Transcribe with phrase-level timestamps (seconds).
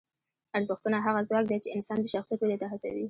[0.57, 2.99] ارزښتونه هغه ځواک دی چې انسان د شخصیت ودې ته هڅوي.